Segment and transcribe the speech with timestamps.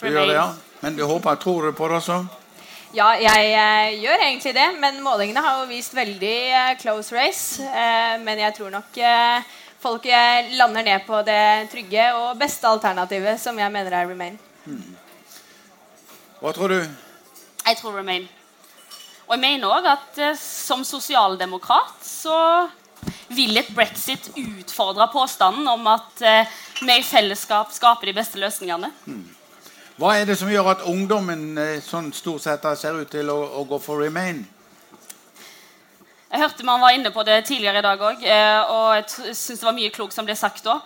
[0.00, 0.46] Du gjør det, ja?
[0.80, 2.20] Men du håper, tror du på det også?
[2.96, 4.68] Ja, jeg eh, gjør egentlig det.
[4.80, 7.62] Men målingene har jo vist veldig eh, close race.
[7.62, 9.52] Eh, men jeg tror nok eh,
[9.82, 14.40] folk eh, lander ned på det trygge og beste alternativet, som jeg mener er Remain.
[16.40, 16.80] Hva tror du?
[16.80, 18.24] Jeg tror Remain.
[19.28, 22.38] Og jeg mener òg at eh, som sosialdemokrat så
[23.30, 28.90] vil et brexit utfordre påstanden om at eh, vi i fellesskap skaper de beste løsningene.
[30.00, 33.36] Hva er det som gjør at ungdommen eh, sånn stort sett ser ut til å,
[33.60, 34.38] å gå for remain?
[36.30, 39.66] Jeg hørte man var inne på det tidligere i dag òg, og jeg syns det
[39.66, 40.78] var mye klokt som ble sagt da.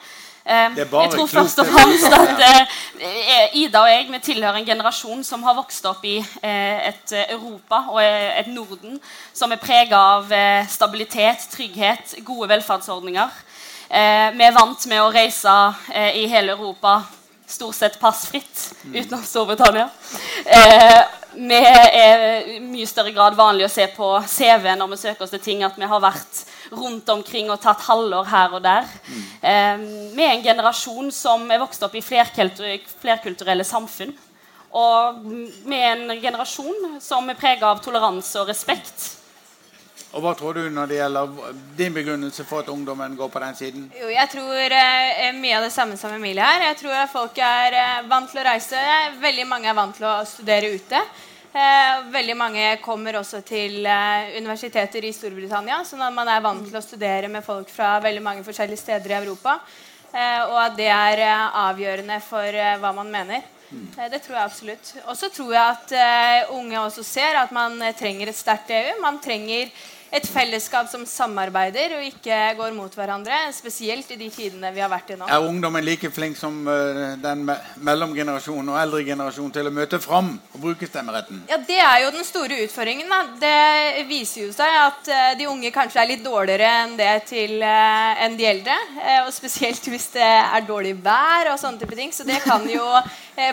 [0.42, 4.66] Eh, bare jeg tror først og fremst at eh, Ida og jeg vi tilhører en
[4.66, 8.98] generasjon som har vokst opp i eh, et eh, Europa og eh, et Norden
[9.32, 13.42] som er prega av eh, stabilitet, trygghet, gode velferdsordninger.
[13.88, 15.60] Eh, vi er vant med å reise
[15.94, 16.98] eh, i hele Europa
[17.54, 19.88] stort sett passfritt, utenom Storbritannia.
[20.44, 21.00] Eh,
[21.34, 25.32] vi er i mye større grad vanlig å se på CV når vi søker oss
[25.34, 28.86] til ting, at vi har vært rundt omkring og tatt halvår her og der.
[29.40, 29.82] Eh,
[30.14, 34.14] vi er en generasjon som er vokst opp i flerkulturelle samfunn.
[34.74, 39.12] Og vi er en generasjon som er prega av toleranse og respekt.
[40.14, 41.32] Og hva tror du når det gjelder
[41.78, 43.86] din begrunnelse for at ungdommen går på den siden?
[43.98, 46.68] Jo, jeg tror eh, mye av det samme som Emilie her.
[46.68, 48.82] Jeg tror at folk er eh, vant til å reise.
[49.22, 51.00] Veldig mange er vant til å studere ute.
[51.54, 56.62] Eh, veldig mange kommer også til eh, universiteter i Storbritannia, sånn at man er vant
[56.66, 59.56] til å studere med folk fra veldig mange forskjellige steder i Europa.
[60.14, 63.42] Eh, og at det er eh, avgjørende for eh, hva man mener.
[63.74, 64.92] Eh, Det tror jeg absolutt.
[65.08, 68.70] Og så tror jeg at eh, unge også ser at man eh, trenger et sterkt
[68.70, 68.94] EU.
[69.02, 69.74] Man trenger
[70.14, 73.34] et fellesskap som samarbeider og ikke går mot hverandre.
[73.54, 75.26] Spesielt i de tidene vi har vært i nå.
[75.26, 79.98] Er ungdommen like flink som eh, den me mellomgenerasjonen og eldre generasjon til å møte
[80.02, 81.42] fram og bruke stemmeretten?
[81.50, 83.10] Ja, Det er jo den store utfordringen.
[83.10, 83.20] da.
[83.42, 87.58] Det viser jo seg at eh, de unge kanskje er litt dårligere enn det til
[87.62, 88.78] eh, enn de eldre.
[89.26, 92.12] og spesielt hvis det er dårlig vær og sånne type ting.
[92.14, 92.86] Så det kan jo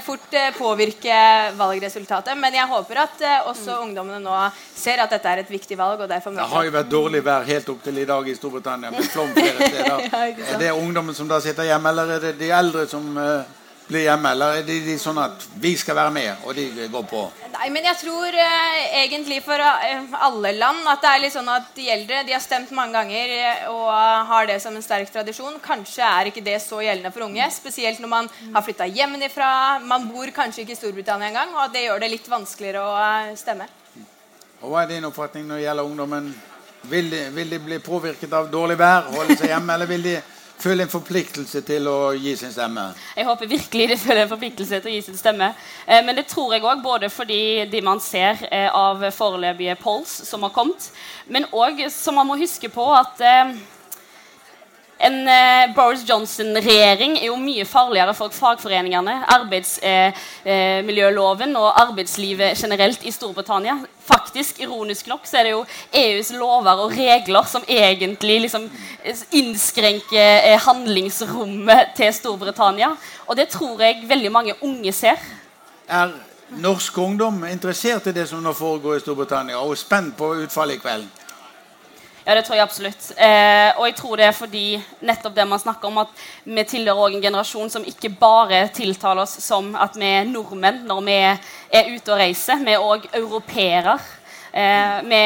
[0.05, 1.15] fort eh, påvirke
[1.57, 2.37] valgresultatet.
[2.37, 4.35] Men jeg håper at eh, også ungdommene nå
[4.77, 6.01] ser at dette er et viktig valg.
[6.01, 8.91] og derfor Det har jo vært dårlig vær helt opp til i dag i Storbritannia
[8.93, 10.05] med flom flere steder.
[10.11, 10.27] Ja.
[10.53, 13.57] Er det ungdommen som da sitter hjemme, eller er det de eldre som eh,
[13.91, 14.31] blir hjemme?
[14.31, 17.23] Eller er det de sånn at vi skal være med, og de går på?
[17.51, 21.51] Nei, men jeg tror eh, egentlig for eh, alle land at det er litt sånn
[21.51, 23.91] at de eldre de har stemt mange ganger eh, og
[24.31, 25.59] har det som en sterk tradisjon.
[25.63, 29.51] Kanskje er ikke det så gjeldende for unge, spesielt når man har flytta hjemmefra.
[29.85, 33.35] Man bor kanskje ikke i Storbritannia engang, og det gjør det litt vanskeligere å eh,
[33.39, 33.69] stemme.
[34.61, 36.33] Og Hva er din oppfatning når det gjelder ungdommen?
[36.89, 40.15] Vil de, vil de bli påvirket av dårlig vær, holde seg hjemme, eller vil de
[40.61, 42.91] føle en forpliktelse til å gi sin stemme?
[43.17, 45.51] Jeg håper virkelig de føler en forpliktelse til å gi sin stemme.
[45.87, 47.41] Eh, men det tror jeg òg både fordi
[47.71, 50.91] de man ser eh, av foreløpige polls som har kommet,
[51.27, 53.55] men òg som man må huske på at eh,
[55.01, 63.11] en eh, Boris Johnson-regjering er jo mye farligere for fagforeningene, arbeidsmiljøloven og arbeidslivet generelt i
[63.13, 63.75] Storbritannia.
[64.05, 65.61] Faktisk, Ironisk nok så er det jo
[65.93, 68.65] EUs lover og regler som egentlig liksom
[69.03, 72.95] eh, innskrenker eh, handlingsrommet til Storbritannia.
[73.27, 75.21] Og det tror jeg veldig mange unge ser.
[75.87, 76.15] Er
[76.57, 80.81] norsk ungdom interessert i det som nå foregår i Storbritannia, og spent på utfallet i
[80.81, 81.20] kveld?
[82.21, 83.05] Ja, det tror jeg absolutt.
[83.17, 84.65] Eh, og jeg tror det er fordi
[85.01, 89.23] nettopp det man snakker om, at vi tilhører også en generasjon som ikke bare tiltaler
[89.23, 92.61] oss som at vi er nordmenn når vi er ute og reiser.
[92.61, 93.97] Vi er òg europeere.
[94.51, 95.19] Eh, vi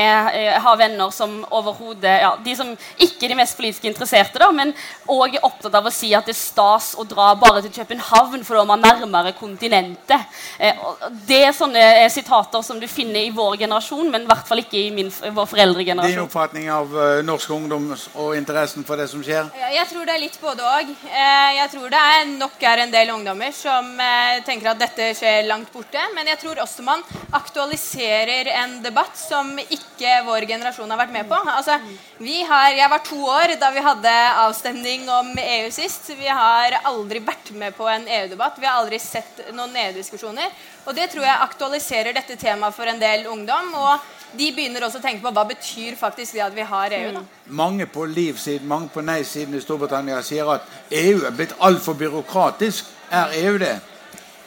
[0.45, 2.67] eh, har venner som overhodet ja, De som
[3.01, 4.73] ikke er de mest politisk interesserte, da, men
[5.09, 8.43] òg er opptatt av å si at det er stas å dra bare til København,
[8.45, 10.27] for da er man nærmere kontinentet.
[10.59, 10.83] Eh,
[11.25, 14.61] det er sånne eh, sitater som du finner i vår generasjon, men i hvert fall
[14.61, 19.23] ikke i min, vår Din oppfatning av eh, norsk ungdom og interessen for det som
[19.25, 19.49] skjer?
[19.73, 20.93] Jeg tror det er litt både òg.
[21.05, 25.45] Jeg tror det er nok er en del ungdommer som eh, tenker at dette skjer
[25.49, 26.01] langt borte.
[26.15, 27.03] Men jeg tror også man
[27.35, 31.37] aktualiserer en debatt som ikke vår generasjon har vært med på.
[31.49, 31.77] Altså,
[32.17, 34.13] vi har, Jeg var to år da vi hadde
[34.43, 36.11] avstemning om EU sist.
[36.17, 38.59] Vi har aldri vært med på en EU-debatt.
[38.59, 40.51] Vi har aldri sett noen EU-diskusjoner.
[40.85, 43.73] Og det tror jeg aktualiserer dette temaet for en del ungdom.
[43.75, 47.11] Og de begynner også å tenke på hva betyr faktisk det at vi har EU.
[47.15, 47.23] da.
[47.47, 52.91] Mange på liv-siden, mange på nei-siden i Storbritannia sier at EU er blitt altfor byråkratisk.
[53.11, 53.77] Er EU det?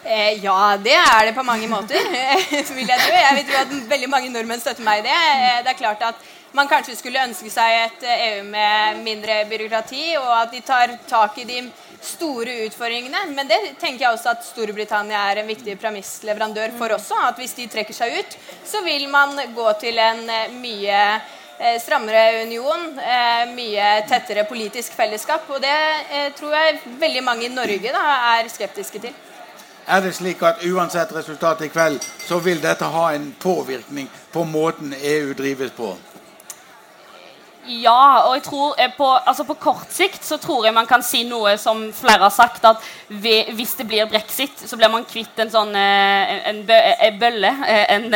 [0.09, 2.01] Eh, ja, det er det på mange måter.
[2.79, 3.13] vil jeg tro.
[3.13, 5.17] Jeg vet jo at veldig mange nordmenn støtter meg i det.
[5.35, 6.23] Eh, det er klart at
[6.57, 10.97] man kanskje skulle ønske seg et eh, EU med mindre byråkrati, og at de tar
[11.11, 11.61] tak i de
[12.01, 13.27] store utfordringene.
[13.37, 17.21] Men det tenker jeg også at Storbritannia er en viktig premissleverandør for også.
[17.29, 21.03] At hvis de trekker seg ut, så vil man gå til en eh, mye
[21.83, 22.85] strammere union,
[23.51, 25.49] mye tettere politisk fellesskap.
[25.51, 28.05] Og det tror jeg veldig mange i Norge da,
[28.37, 29.25] er skeptiske til.
[29.89, 34.45] Er det slik at uansett resultat i kveld, så vil dette ha en påvirkning på
[34.45, 35.95] måten EU drives på?
[37.69, 41.03] Ja, og jeg tror eh, på, altså på, kort sikt så tror jeg man kan
[41.05, 45.05] si noe som flere har sagt, at ved, hvis det blir brexit, så blir man
[45.09, 47.53] kvitt en sånn eh, en, en bølle.
[47.69, 48.09] Eh, en,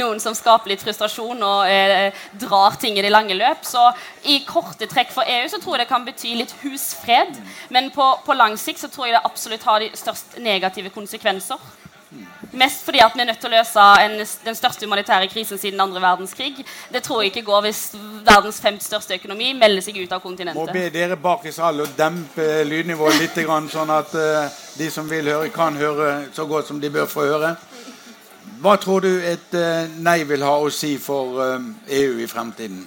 [0.00, 3.68] noen som skaper litt frustrasjon og eh, drar ting i det lange løp.
[3.68, 3.90] Så
[4.24, 7.36] i korte trekk for EU så tror jeg det kan bety litt husfred.
[7.74, 11.60] Men på, på lang sikt så tror jeg det absolutt har de størst negative konsekvenser.
[12.54, 14.16] Mest fordi at vi er nødt til å løse en,
[14.46, 16.64] den største humanitære krisen siden andre verdenskrig.
[16.92, 17.82] Det tror jeg ikke går hvis
[18.26, 20.60] verdens femte største økonomi melder seg ut av kontinentet.
[20.62, 23.40] Må be dere bak i salen å dempe lydnivået litt,
[23.72, 24.46] sånn at uh,
[24.78, 27.54] de som vil høre, kan høre så godt som de bør få høre.
[28.64, 31.56] Hva tror du et uh, nei vil ha å si for uh,
[31.88, 32.84] eh, EU i fremtiden?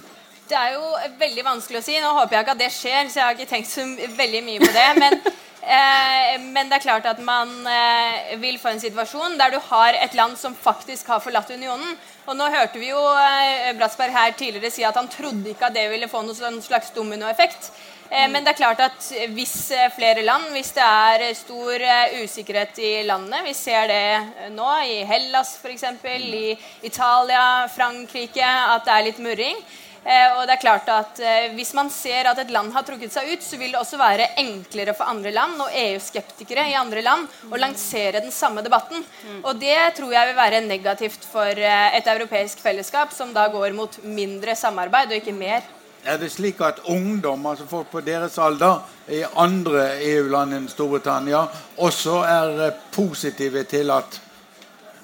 [0.48, 1.98] Det er jo veldig vanskelig å si.
[2.00, 3.84] Nå håper jeg ikke at det skjer, så jeg har ikke tenkt så
[4.16, 4.88] veldig mye på det.
[4.96, 5.20] men
[5.62, 9.96] Eh, men det er klart at man eh, vil få en situasjon der du har
[9.98, 11.96] et land som faktisk har forlatt unionen.
[12.28, 15.76] Og nå hørte vi jo eh, Bratsberg her tidligere si at han trodde ikke at
[15.76, 17.72] det ville få noen sånn slags dominoeffekt.
[18.08, 18.30] Mm.
[18.32, 19.56] Men det er klart at hvis
[19.92, 21.82] flere land, hvis det er stor
[22.22, 25.84] usikkerhet i landene Vi ser det nå i Hellas f.eks.,
[26.16, 26.54] i
[26.88, 29.60] Italia, Frankrike, at det er litt murring.
[30.04, 33.12] Eh, og det er klart at eh, Hvis man ser at et land har trukket
[33.12, 37.02] seg ut, så vil det også være enklere for andre land og EU-skeptikere i andre
[37.04, 39.02] land å lansere den samme debatten.
[39.42, 43.74] Og det tror jeg vil være negativt for eh, et europeisk fellesskap som da går
[43.76, 45.66] mot mindre samarbeid og ikke mer.
[46.08, 51.42] Er det slik at ungdom, altså folk på deres alder i andre EU-land enn Storbritannia,
[51.76, 54.20] også er positive til at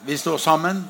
[0.06, 0.84] vi står sammen?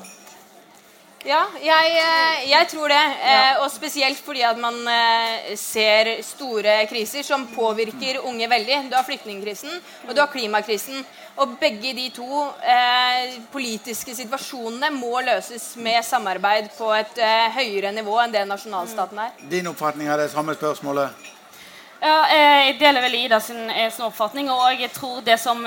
[1.25, 3.01] Ja, jeg, eh, jeg tror det.
[3.01, 3.29] Ja.
[3.33, 8.83] Eh, og spesielt fordi at man eh, ser store kriser som påvirker unge veldig.
[8.91, 9.73] Du har flyktningkrisen,
[10.05, 11.01] og du har klimakrisen.
[11.41, 17.91] Og begge de to eh, politiske situasjonene må løses med samarbeid på et eh, høyere
[17.95, 19.33] nivå enn det nasjonalstaten er.
[19.49, 21.33] Din oppfatning er det samme spørsmålet?
[22.01, 24.49] Ja, eh, jeg deler vel Ida sin, eh, sin, oppfatning.
[24.51, 25.65] Og jeg tror det som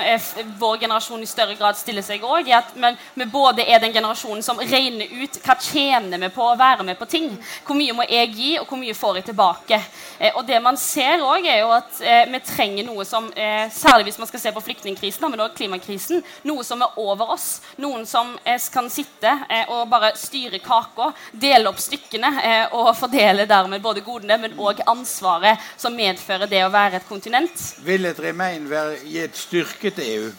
[0.60, 2.74] vår generasjon i større grad stiller seg òg, er at
[3.14, 6.98] vi både er den generasjonen som regner ut hva tjener vi på å være med
[6.98, 7.30] på ting.
[7.64, 9.80] Hvor mye må jeg gi, og hvor mye får jeg tilbake.
[10.18, 14.18] Eh, og det man ser òg, er jo at vi trenger noe som Særlig hvis
[14.18, 16.22] man skal se på flyktningkrisen, men også klimakrisen.
[16.48, 17.60] Noe som er over oss.
[17.78, 18.34] Noen som
[18.72, 19.30] kan sitte
[19.74, 22.30] og bare styre kaka, dele opp stykkene
[22.76, 27.08] og fordele dermed både godene, men òg ansvaret som medfører medføre det å være et
[27.08, 27.62] kontinent.
[27.84, 30.30] Vil et remain være, gi et til EU?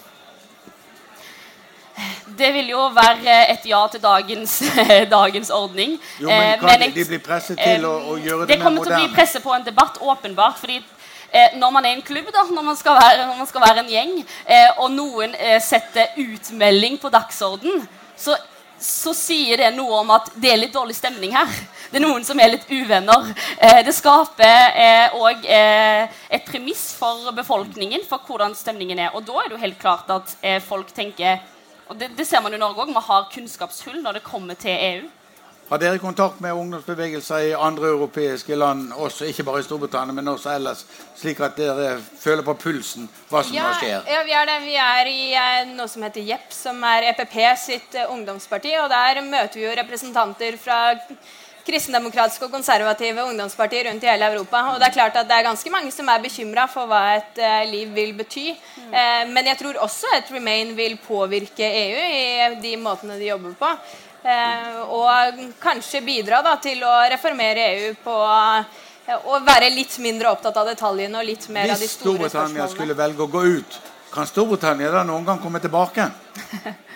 [2.39, 4.61] Det vil jo være et ja til dagens,
[5.17, 5.99] dagens ordning.
[6.19, 8.63] Jo, men eh, Kan men de bli presset til å, å gjøre det, det mer
[8.63, 8.63] moderne?
[8.63, 10.57] Det kommer til å bli presset på en debatt, åpenbart.
[10.57, 10.77] fordi
[11.31, 13.91] eh, når man er en klubb, da, når man skal være, man skal være en
[13.91, 14.15] gjeng,
[14.45, 17.83] eh, og noen eh, setter utmelding på dagsorden,
[18.15, 18.37] så
[18.79, 21.49] så sier det noe om at det er litt dårlig stemning her.
[21.89, 23.31] Det er noen som er litt uvenner.
[23.57, 24.75] Eh, det skaper
[25.17, 29.15] òg eh, eh, et premiss for befolkningen for hvordan stemningen er.
[29.17, 31.41] Og da er det jo helt klart at eh, folk tenker
[31.89, 32.91] Og det, det ser man i Norge òg.
[32.93, 35.07] Vi har kunnskapshull når det kommer til EU.
[35.69, 40.31] Har dere kontakt med ungdomsbevegelser i andre europeiske land, også ikke bare i Storbritannia, men
[40.31, 40.79] også ellers,
[41.17, 44.05] slik at dere føler på pulsen hva som ja, skjer?
[44.09, 44.55] Ja, vi er det.
[44.65, 48.73] Vi er i eh, noe som heter JEP, som er EPP sitt ungdomsparti.
[48.81, 50.79] og Der møter vi jo representanter fra
[51.69, 54.65] kristendemokratiske og konservative ungdomspartier rundt i hele Europa.
[54.73, 57.39] Og det er klart at det er ganske mange som er bekymra for hva et
[57.39, 58.49] uh, liv vil bety.
[58.51, 58.91] Mm.
[58.91, 63.57] Uh, men jeg tror også et Remain vil påvirke EU i de måtene de jobber
[63.59, 63.73] på.
[64.19, 70.59] Eh, og kanskje bidra da, til å reformere EU på eh, være litt mindre opptatt
[70.59, 72.19] av detaljene og litt mer Hvis av de store spørsmålene.
[72.19, 73.79] Hvis Storbritannia skulle velge å gå ut,
[74.11, 76.09] kan Storbritannia da noen gang komme tilbake?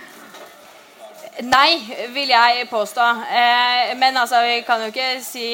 [1.42, 1.80] Nei,
[2.14, 3.02] vil jeg påstå.
[3.26, 5.48] Eh, men altså, vi kan jo ikke si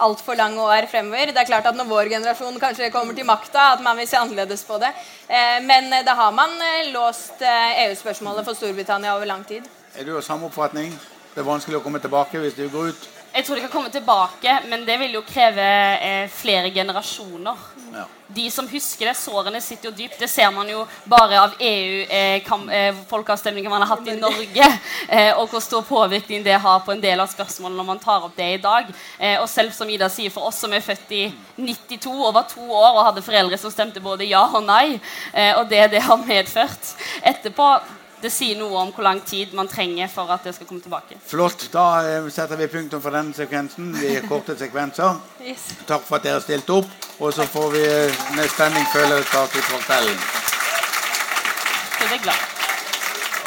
[0.00, 1.34] altfor lange år fremover.
[1.34, 4.16] Det er klart at Når vår generasjon kanskje kommer til makta, at man vil se
[4.16, 4.88] annerledes på det.
[5.28, 9.68] Eh, men da har man eh, låst EU-spørsmålet for Storbritannia over lang tid.
[9.96, 10.96] Er du av samme oppfatning?
[11.34, 13.08] Det er vanskelig å komme tilbake hvis du går ut?
[13.32, 15.66] Jeg tror det kan komme tilbake, men det vil jo kreve
[16.00, 17.56] eh, flere generasjoner.
[17.92, 18.04] Ja.
[18.28, 20.18] De som husker det, sårene sitter jo dypt.
[20.20, 25.38] Det ser man jo bare av EU-folkeavstemningen eh, eh man har hatt i Norge, eh,
[25.38, 28.36] og hvor stor påvirkning det har på en del av spørsmålene når man tar opp
[28.36, 28.84] det i dag.
[29.18, 32.64] Eh, og selv som Ida sier, for oss som er født i 92, over to
[32.64, 35.00] år og hadde foreldre som stemte både ja og nei,
[35.32, 37.78] eh, og det det har medført etterpå
[38.22, 41.18] det sier noe om hvor lang tid man trenger for at det skal komme tilbake.
[41.26, 41.68] Flott.
[41.72, 43.92] Da eh, setter vi punktum for denne sekvensen.
[43.94, 45.20] Vi er korte sekvenser.
[45.44, 45.68] Yes.
[45.86, 46.90] Takk for at dere stilte opp.
[47.18, 50.20] Og så får vi eh, med spenning følge start fra kvelden.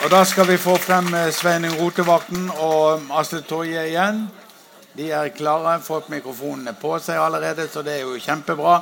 [0.01, 4.25] Og da skal vi få frem eh, Sveining Rotevakten og Astrid Torje igjen.
[4.98, 8.82] De er klare, fått mikrofonene på seg allerede, så det er jo kjempebra.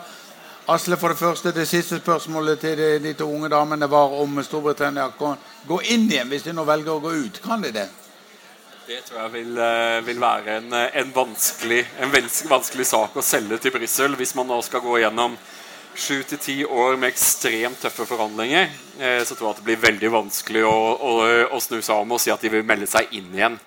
[0.69, 5.07] Asle, for det første, det siste spørsmålet til de, to unge damene var om Storbritannia
[5.17, 7.39] kan gå inn igjen hvis de nå velger å gå ut.
[7.41, 7.87] Kan de det?
[8.85, 12.13] Det tror jeg vil, eh, vil være en, en, vanskelig, en,
[12.51, 15.39] vanskelig, sak å selge til Brussel hvis man nå skal gå gjennom
[15.99, 18.69] sju til ti år med ekstremt tøffe forhandlinger.
[18.99, 21.11] Eh, så tror jeg at det blir veldig vanskelig å, å,
[21.55, 23.57] å snu seg om og si at de vil melde seg inn igjen.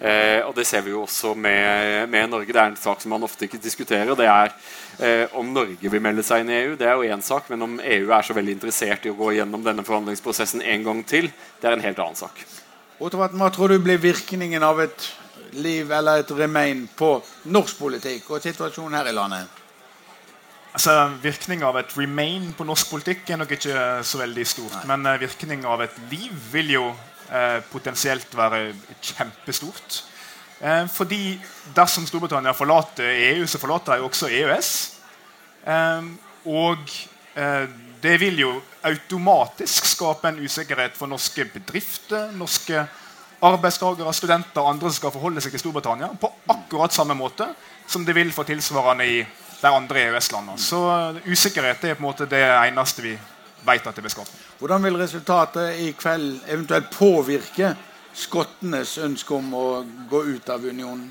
[0.00, 2.52] Eh, og Det ser vi jo også med, med, Norge.
[2.52, 4.12] Det er en sak som man ofte ikke diskuterer.
[4.16, 4.52] Det er
[4.98, 6.74] eh, om Norge vil melde seg inn i EU.
[6.80, 7.48] Det er jo én sak.
[7.52, 11.04] Men om EU er så veldig interessert i å gå gjennom denne forhandlingsprosessen en gang
[11.08, 12.44] til, det er en helt annen sak.
[13.00, 15.08] Hva tror du blir virkningen av et
[15.56, 17.16] liv eller et remain på
[17.50, 19.59] norsk politikk og situasjonen her i landet?
[20.70, 24.76] Altså, Virkninga av et remain på norsk politikk er nok ikke så veldig stort.
[24.80, 24.90] Nei.
[24.92, 26.84] Men uh, virkninga av et liv vil jo
[27.30, 28.72] Eh, potensielt være
[29.02, 30.04] kjempestort.
[30.60, 31.38] Eh, fordi
[31.76, 34.70] dersom Storbritannia forlater EU, så forlater de også EØS.
[35.66, 36.02] Eh,
[36.44, 36.78] og
[38.02, 38.50] det vil jo
[38.82, 42.82] automatisk skape en usikkerhet for norske bedrifter, norske
[43.42, 47.46] arbeidstakere, studenter og andre som skal forholde seg til Storbritannia, på akkurat samme måte
[47.86, 49.20] som det vil for tilsvarende i
[49.60, 50.58] de andre EØS-landene.
[50.58, 50.80] Så
[51.26, 53.14] usikkerhet er på en måte det eneste vi
[53.66, 54.32] vet at det blir skapt.
[54.60, 57.74] Hvordan vil resultatet i kveld eventuelt påvirke
[58.16, 59.66] skottenes ønske om å
[60.10, 61.10] gå ut av unionen?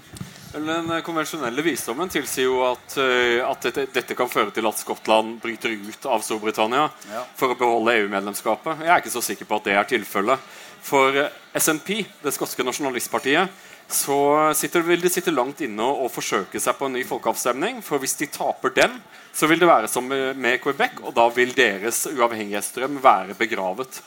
[0.49, 5.35] Den konvensjonelle visdommen tilsier jo at, eh, at dette, dette, kan føre til at Skottland
[5.43, 7.21] bryter ut av Storbritannia ja.
[7.37, 8.81] for å beholde EU-medlemskapet.
[8.81, 10.49] Jeg er ikke så sikker på at det er tilfellet.
[10.81, 11.13] For
[11.53, 13.53] SNP, det skotske nasjonalistpartiet,
[13.89, 17.79] så sitter, vil de sitte langt inne og forsøke seg på en ny folkeavstemning.
[17.85, 18.99] For hvis de taper den,
[19.33, 24.01] så vil det være som med Quebec, og da vil deres uavhengighetsdrøm være begravet.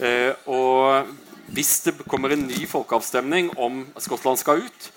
[0.00, 1.12] Eh, og
[1.52, 4.90] hvis det kommer en ny folkeavstemning om Skottland skal ut,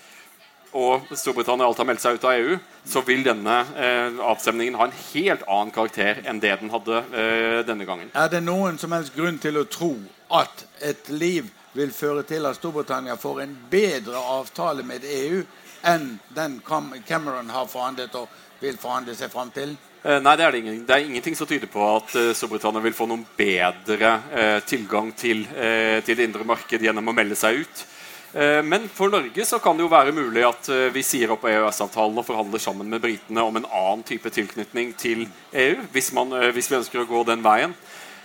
[0.77, 4.88] og Storbritannia alt har meldt seg ut av EU, så vil denne eh, avstemningen ha
[4.88, 8.12] en helt annen karakter enn det den hadde eh, denne gangen.
[8.13, 9.96] Er det noen som helst grunn til å tro
[10.39, 15.43] at et liv vil føre til at Storbritannia får en bedre avtale med EU
[15.88, 16.59] enn den
[17.07, 18.27] Cameron har forhandlet og
[18.59, 19.77] vil forhandle seg fram til?
[20.00, 22.83] Eh, nei, det er, det, ingen, det er ingenting som tyder på at uh, Storbritannia
[22.83, 27.39] vil få noen bedre uh, tilgang til, uh, til, det indre marked gjennom å melde
[27.39, 27.88] seg ut.
[28.29, 32.27] men for Norge så kan det jo være mulig at vi sier opp EØS-avtalen og
[32.27, 36.77] forhandler sammen med britene om en annen type tilknytning til EU, hvis, man, hvis vi
[36.77, 37.74] ønsker å gå den veien.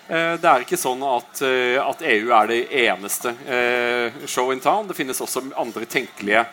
[0.08, 4.60] Eh, det er ikke sånn at, eh, at, EU er det eneste eh, show in
[4.60, 4.84] town.
[4.88, 6.44] Det finnes også andre tenkelige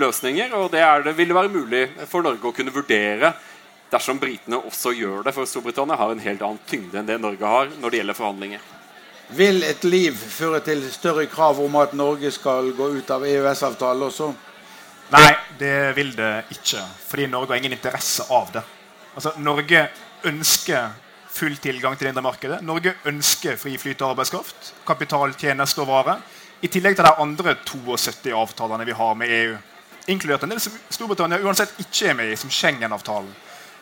[0.00, 0.54] løsninger.
[0.58, 3.32] Og det, det vil være mulig for Norge å kunne vurdere
[3.92, 5.34] dersom britene også gjør det.
[5.36, 8.70] For Storbritannia har en helt annen tyngde enn det Norge har når det gjelder forhandlinger.
[9.32, 14.08] Vil et liv føre til større krav om at Norge skal gå ut av EØS-avtalen
[14.08, 14.32] også?
[15.12, 15.30] Nei,
[15.60, 16.82] det vil det ikke.
[17.06, 18.64] Fordi Norge har ingen interesse av det.
[19.14, 19.86] Altså, Norge
[20.28, 20.90] ønsker
[21.32, 22.60] full tilgang til det indre markedet.
[22.64, 26.18] Norge ønsker fri flyt av arbeidskraft, kapital, tjenester og vare.
[26.62, 29.56] I tillegg til de andre 72 avtalene vi har med EU.
[30.12, 33.32] Inkludert en del som Storbritannia uansett ikke er med i, som Schengen-avtalen.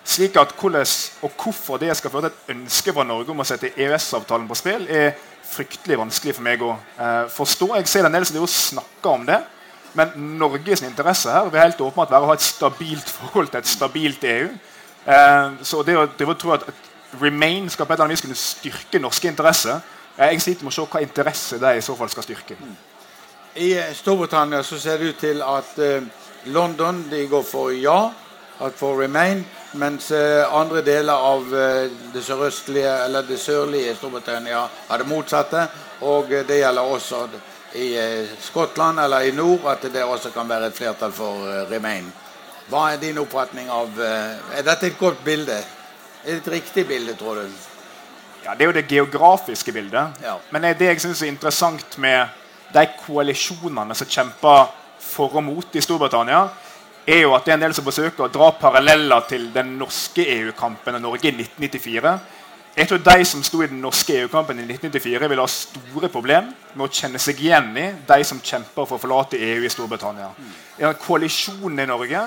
[0.04, 0.86] Slik at hvordan
[1.26, 4.56] og hvorfor det skal føre til et ønske fra Norge om å sette EØS-avtalen på
[4.56, 5.12] spill, er
[5.50, 7.74] fryktelig vanskelig for meg å eh, forstå.
[7.76, 9.40] Jeg ser en del som snakker om det.
[9.98, 13.70] Men Norges interesse her vil helt åpenbart være å ha et stabilt forhold til et
[13.70, 14.50] stabilt EU.
[15.04, 16.68] Eh, så det å, det å tro at
[17.18, 19.80] Remain skal på et eller annet vis kunne styrke norske interesser.
[20.18, 22.56] Jeg sliter med å se hva interesse det i så fall skal styrke.
[23.58, 26.04] I Storbritannia så ser det ut til at uh,
[26.54, 28.12] London de går for ja,
[28.76, 29.42] for remain,
[29.80, 31.48] mens uh, andre deler av
[32.14, 35.66] det sørøstlige eller det sørlige Storbritannia har det motsatte.
[36.06, 37.24] Og det gjelder også
[37.74, 37.90] i
[38.40, 42.06] Skottland eller i nord at det også kan være et flertall for remain.
[42.70, 45.58] Hva er din oppfatning av Er dette et godt bilde?
[46.24, 47.46] Er det et riktig bilde, tror du?
[48.44, 50.20] Ja, Det er jo det geografiske bildet.
[50.22, 50.34] Ja.
[50.50, 52.28] Men det jeg synes er interessant med
[52.74, 56.48] de koalisjonene som kjemper for og mot i Storbritannia,
[57.06, 60.26] er jo at det er en del som forsøker å dra paralleller til den norske
[60.38, 62.18] EU-kampen og Norge i 1994.
[62.76, 66.52] Jeg tror De som sto i den norske EU-kampen i 1994, vil ha store problemer
[66.74, 70.30] med å kjenne seg igjen i de som kjemper for å forlate EU i Storbritannia.
[70.78, 72.22] I den koalisjonen i Norge,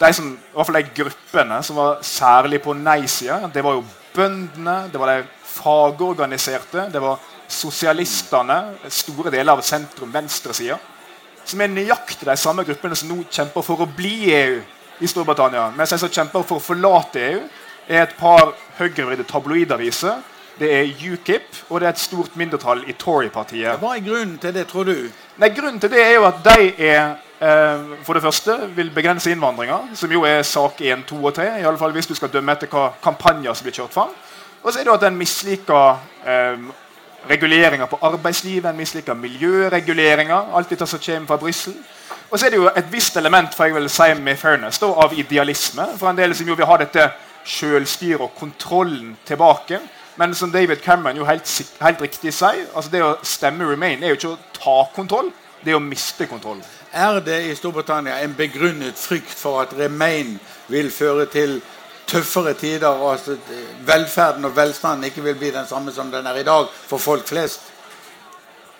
[0.00, 3.84] de, som, i hvert fall de gruppene som var særlig på nei-sida, det var jo
[4.14, 10.78] bøndene, det var de fagorganiserte, det var sosialistene, store deler av sentrum-venstresida
[11.50, 14.58] som er nøyaktig de samme gruppene som nå kjemper for å bli EU
[15.00, 15.70] i Storbritannia.
[15.76, 17.40] Mens de som kjemper for å forlate EU,
[17.90, 20.20] er et par høyrevridde tabloidaviser.
[20.60, 23.80] Det er UKIP, og det er et stort mindretall i Tory-partiet.
[23.80, 25.08] Hva er grunnen til det, tror du?
[25.40, 29.78] Nei, grunnen til det er jo at de er for det første vil begrense innvandringa,
[29.96, 31.46] som jo er sak 1, 2 og 3.
[31.60, 34.12] I alle fall hvis du skal dømme etter hva kampanjer som blir kjørt fram.
[34.60, 36.58] Og så er det at den misliker eh,
[37.30, 40.52] reguleringer på arbeidslivet, en misliker miljøreguleringer.
[40.56, 41.74] alt dette som kommer fra Brussel.
[42.30, 44.86] Og så er det jo et visst element for jeg vil si med fairness, da,
[44.86, 45.86] av idealisme.
[45.98, 47.08] For en del som jo vil ha dette
[47.44, 49.80] selvstyret og kontrollen tilbake.
[50.16, 54.12] Men som David Cameron jo helt, helt riktig sier, altså det å stemme Remain er
[54.12, 55.32] jo ikke å ta kontroll,
[55.64, 56.60] det er å miste kontroll.
[56.92, 61.60] Er det i Storbritannia en begrunnet frykt for at Remain vil føre til
[62.10, 63.28] tøffere tider, og at
[63.86, 67.28] velferden og velstanden ikke vil bli den samme som den er i dag for folk
[67.28, 67.60] flest?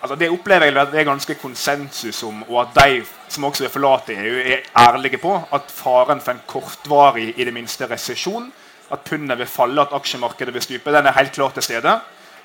[0.03, 3.63] Altså, det opplever jeg at det er ganske konsensus om, og at de som også
[3.65, 8.53] vil forlate EU, er ærlige på at faren for en kortvarig i det minste resesjon,
[8.91, 11.99] at pundet vil falle, at aksjemarkedet vil stupe, den er helt klart til stede.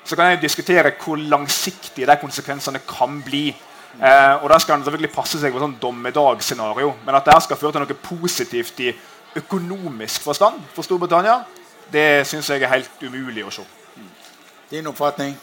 [0.04, 3.56] Så kan jeg diskutere hvor langsiktige de konsekvensene kan bli.
[3.96, 6.92] Eh, og Der skal en selvfølgelig passe seg på sånn dommedagsscenario.
[7.06, 8.92] Men at det skal føre til noe positivt i
[9.36, 11.42] økonomisk forstand for Storbritannia,
[11.92, 13.64] det syns jeg er helt umulig å se.
[14.70, 15.36] Din oppfatning?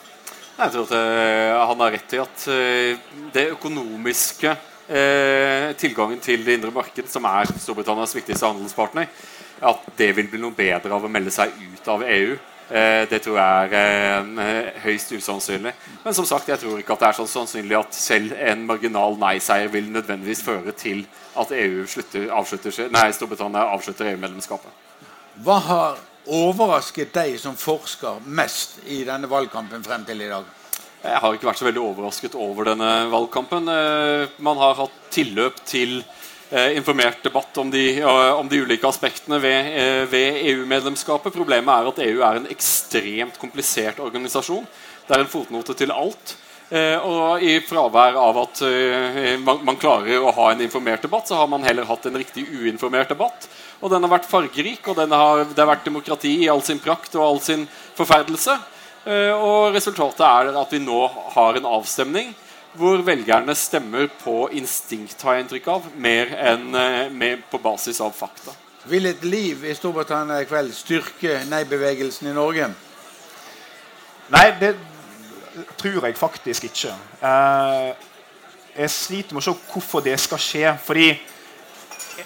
[0.54, 6.44] Jeg tror at uh, han har rett i at uh, det økonomiske uh, tilgangen til
[6.46, 9.08] det indre marked, som er Storbritannias viktigste handelspartner,
[9.64, 12.36] at det vil bli noe bedre av å melde seg ut av EU.
[12.70, 15.74] Det tror jeg er høyst usannsynlig.
[16.04, 19.18] Men som sagt, jeg tror ikke at det er så sannsynlig at selv en marginal
[19.22, 21.04] nei-seier vil nødvendigvis føre til
[21.40, 24.82] at EU slutter, avslutter, nei, Storbritannia avslutter EU-medlemskapet.
[25.44, 30.46] Hva har overrasket deg som forsker mest i denne valgkampen frem til i dag?
[31.04, 33.68] Jeg har ikke vært så veldig overrasket over denne valgkampen.
[33.68, 39.40] Eh, man har hatt tilløp til eh, informert debatt om de, om de ulike aspektene
[39.42, 41.34] ved, eh, ved EU-medlemskapet.
[41.34, 44.68] Problemet er at EU er en ekstremt komplisert organisasjon.
[45.08, 46.36] Det er en fotnote til alt.
[46.74, 51.38] Eh, og i fravær av at eh, man, klarer å ha en informert debatt, så
[51.38, 53.46] har man heller hatt en riktig uinformert debatt.
[53.84, 57.14] Og den har vært fargerik, og har, det har vært demokrati i all sin prakt
[57.20, 58.56] og all sin forferdelse.
[59.06, 61.04] Eh, og resultatet er at vi nå
[61.36, 62.32] har en avstemning
[62.78, 68.56] hvor velgerne stemmer på instinkt, har jeg inntrykk av, mer enn på basis av fakta.
[68.90, 72.68] Vil et liv i Storbritannia i kveld styrke nei-bevegelsen i Norge?
[74.34, 74.74] Nei, det,
[75.78, 76.92] tror jeg faktisk ikke.
[77.24, 77.94] Eh,
[78.76, 80.74] jeg sliter med å se hvorfor det skal skje.
[80.84, 81.10] fordi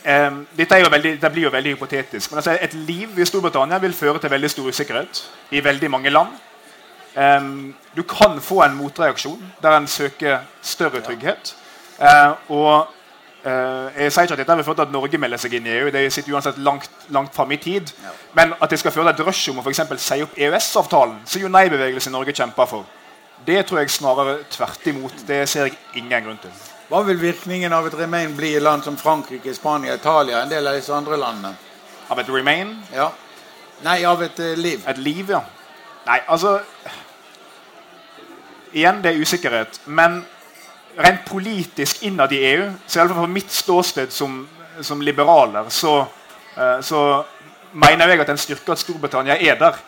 [0.04, 2.32] eh, dette, veldig, det blir jo veldig hypotetisk.
[2.32, 6.10] Men altså, et liv i Storbritannia vil føre til veldig stor usikkerhet i veldig mange
[6.10, 6.34] land.
[7.18, 11.56] Um, du kan få en motreaksjon der en søker større trygghet.
[11.98, 12.88] Uh, og
[13.46, 13.50] uh,
[13.98, 15.90] Jeg sier ikke at dette vil føre til at Norge melder seg inn i EU.
[15.94, 17.90] Det sitter uansett langt, langt fram i tid.
[18.04, 18.14] Ja.
[18.38, 21.42] Men at det skal føre til et rush om å for si opp EØS-avtalen, som
[21.42, 22.86] jo nei-bevegelsen i Norge kjemper for,
[23.48, 25.26] det tror jeg snarere tvert imot.
[25.28, 26.54] Det ser jeg ingen grunn til.
[26.88, 30.68] Hva vil virkningen av et remain bli i land som Frankrike, Spania, Italia, en del
[30.68, 31.56] av disse andre landene?
[32.10, 32.78] Av et remain?
[32.94, 33.10] Ja.
[33.84, 34.86] Nei, av et uh, liv.
[34.88, 35.42] Et liv, ja.
[36.08, 36.60] Nei, altså
[38.78, 39.80] Igjen, det er usikkerhet.
[39.86, 40.20] Men
[40.98, 44.40] rent politisk innad i EU, så iallfall fra mitt ståsted som,
[44.82, 46.00] som liberaler, så,
[46.58, 47.04] uh, så
[47.74, 49.80] mener jeg at en styrke at Storbritannia er der.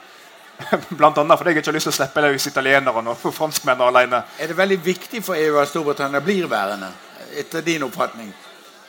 [0.98, 4.24] Blant annet fordi jeg ikke har lyst til å slippe løs italienerne og franskmennene alene.
[4.40, 6.90] Er det veldig viktig for EU at Storbritannia blir værende,
[7.38, 8.34] etter din oppfatning?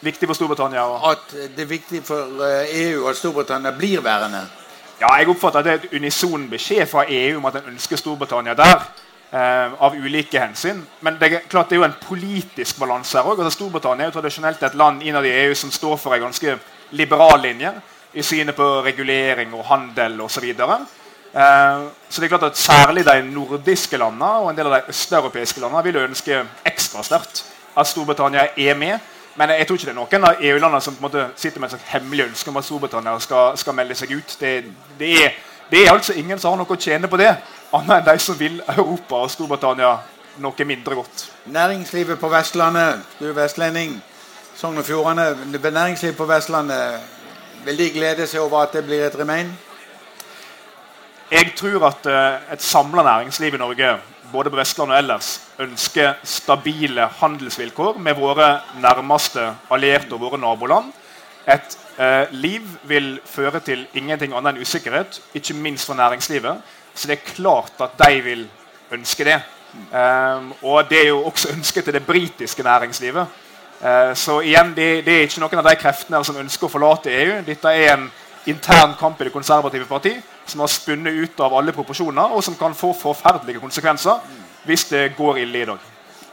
[0.01, 1.05] Viktig for Storbritannia og...
[1.13, 2.41] At det er viktig for
[2.73, 4.47] EU at Storbritannia blir værende?
[5.01, 8.01] Ja, jeg oppfatter at det er et unison beskjed fra EU om at en ønsker
[8.01, 8.89] Storbritannia der.
[9.33, 10.81] Eh, av ulike hensyn.
[11.07, 13.39] Men det er klart det er jo en politisk balanse her òg.
[13.39, 16.57] Altså Storbritannia er jo tradisjonelt et land innad i EU som står for en ganske
[16.99, 17.71] liberal linje
[18.11, 20.49] i synet på regulering og handel osv.
[20.51, 20.83] Eh,
[21.31, 25.63] så det er klart at Særlig de nordiske landene og en del av de østeuropeiske
[25.63, 27.45] landene vil ønske ekstra sterkt
[27.77, 28.99] at Storbritannia er med.
[29.39, 31.73] Men jeg tror ikke det er noen av EU-landene som på en måte sitter med
[31.79, 34.37] et hemmelig ønske om at Storbritannia skal, skal melde seg ut.
[34.41, 34.57] Det,
[34.99, 35.39] det, er,
[35.71, 37.31] det, er, altså ingen som har noe å tjene på det,
[37.73, 39.95] annet enn de som vil Europa og Storbritannia
[40.43, 41.25] noe mindre godt.
[41.47, 43.97] Næringslivet på Vestlandet, du er vestlending.
[44.57, 47.01] Sogn og Fjordane, næringslivet på Vestlandet,
[47.65, 49.51] vil de glede seg over at det blir et remain?
[51.31, 53.93] Jeg tror at uh, et samla næringsliv i Norge
[54.33, 55.29] både på Vestlandet og ellers
[55.63, 58.49] ønsker stabile handelsvilkår med våre
[58.83, 60.93] nærmeste allierte og våre naboland.
[61.47, 66.63] Et uh, liv vil føre til ingenting annet enn usikkerhet, ikke minst for næringslivet.
[66.95, 68.49] Så det er klart at de vil
[68.93, 69.41] ønske det.
[69.93, 73.27] Um, og det er jo også ønsket til det britiske næringslivet.
[73.81, 77.15] Uh, så igjen, det, det, er ikke noen av de kreftene som ønsker å forlate
[77.15, 77.39] EU.
[77.47, 78.11] Dette er en
[78.47, 82.57] intern kamp i Det konservative parti som har spunnet ut av alle proporsjoner, og som
[82.59, 84.19] kan få forferdelige konsekvenser
[84.67, 85.79] hvis det går ille i dag.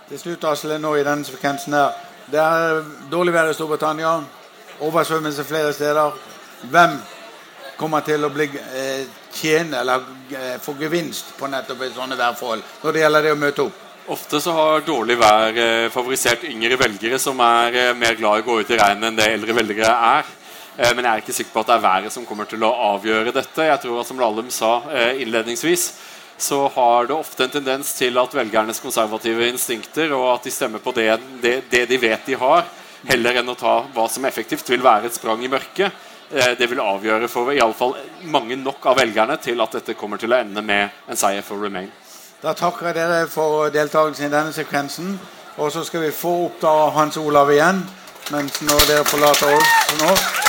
[0.10, 1.96] Til slutt, Asle, nå i denne sekvensen her.
[2.32, 4.18] Det er dårlig vær i Storbritannia.
[4.80, 6.14] Oversvømmelse flere steder.
[6.70, 6.98] Hvem
[7.78, 12.64] kommer til å bli eh, tjene eller eh, få gevinst på nettopp i sånne værforhold
[12.84, 13.84] når det gjelder det å møte opp?
[14.14, 18.46] Ofte så har dårlig vær eh, favorisert yngre velgere som er eh, mer glad i
[18.46, 20.30] å gå ut i regnet enn det eldre velgere er.
[20.78, 22.74] Eh, men jeg er ikke sikker på at det er været som kommer til å
[22.94, 23.68] avgjøre dette.
[23.68, 25.90] Jeg tror at som Lallum sa eh, innledningsvis,
[26.38, 30.84] så har det ofte en tendens til at velgernes konservative instinkter og at de stemmer
[30.84, 31.10] på det,
[31.42, 32.68] det, det de vet de har,
[33.08, 35.92] heller enn å ta hva som effektivt vil være et sprang i mørket.
[36.32, 37.96] Eh, det vil avgjøre for i alle fall
[38.28, 41.64] mange nok av velgerne til at dette kommer til å ende med en seier for
[41.64, 41.92] Remain.
[42.42, 45.16] Da takker jeg dere for deltakelsen i denne sekvensen.
[45.58, 47.82] Og så skal vi få opp da Hans Olav igjen,
[48.30, 50.47] mens når dere forlater oss nå.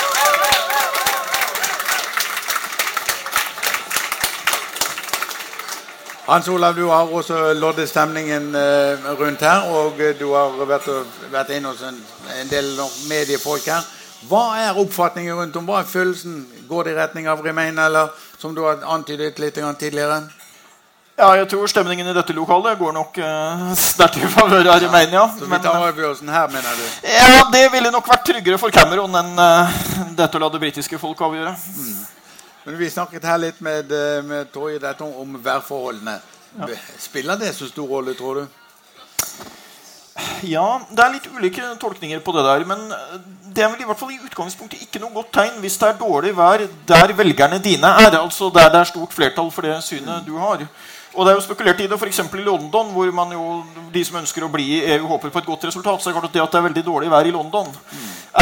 [6.29, 9.65] Hans Olav, du har også loddet stemningen eh, rundt her.
[9.73, 10.89] Og du har vært,
[11.31, 11.97] vært inne hos en,
[12.37, 12.75] en del
[13.09, 13.87] mediefolk her.
[14.29, 15.65] Hva er oppfatningen rundt om?
[15.65, 16.43] Hva er følelsen?
[16.69, 20.21] Går det i retning av Remain, eller som du har antydet litt tidligere?
[21.19, 25.25] Ja, jeg tror stemningen i dette lokalet går nok uh, sterkt i favør av Romania.
[25.39, 26.85] Så vi tar avgjørelsen her, mener du?
[27.09, 29.81] Ja, Det ville nok vært tryggere for Cameron enn uh,
[30.15, 31.57] dette å la det britiske folk avgjøre.
[31.57, 32.18] Mm.
[32.69, 36.19] Men Vi snakket her litt med, eh, med Torje om værforholdene.
[36.59, 36.67] Ja.
[36.99, 38.47] Spiller det så stor rolle, tror du?
[40.43, 42.65] Ja, det er litt ulike tolkninger på det der.
[42.65, 42.93] Men
[43.55, 45.97] det er vel i hvert fall i utgangspunktet ikke noe godt tegn hvis det er
[45.97, 48.19] dårlig vær der velgerne dine er.
[48.19, 50.61] Altså der det er stort flertall for det synet du har.
[51.15, 52.19] Og det er jo spekulert i det f.eks.
[52.19, 55.49] i London, hvor man jo, de som ønsker å bli i EU, håper på et
[55.49, 56.03] godt resultat.
[56.03, 57.73] Så er det klart at det at det er veldig dårlig vær i London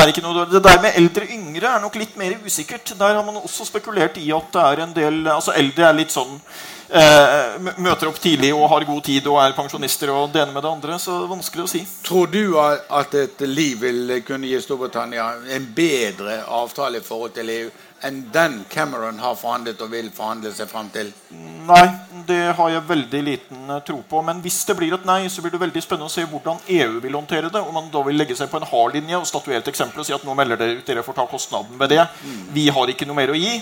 [0.02, 2.94] er ikke noe, Det der med eldre yngre er nok litt mer usikkert.
[2.98, 6.14] Der har man også spekulert i at det er en del altså Eldre er litt
[6.14, 6.36] sånn
[6.90, 10.64] eh, Møter opp tidlig og har god tid og er pensjonister og det ene med
[10.66, 11.00] det andre.
[11.00, 11.84] Så det er vanskelig å si.
[12.06, 17.54] Tror du at et liv vil kunne gi Storbritannia en bedre avtale i forhold til
[17.58, 17.70] EU
[18.06, 21.10] enn den Cameron har forhandlet og vil forhandle seg fram til?
[21.68, 21.84] Nei,
[22.28, 24.22] det har jeg veldig liten uh, tro på.
[24.26, 27.00] Men hvis det blir et nei, så blir det veldig spennende å se hvordan EU
[27.04, 27.62] vil håndtere det.
[27.62, 30.08] Om man da vil legge seg på en hard linje og statuere et eksempel og
[30.08, 32.04] si at nå melder dere ut, dere får ta kostnaden ved det.
[32.24, 32.42] Mm.
[32.56, 33.58] Vi har ikke noe mer å gi.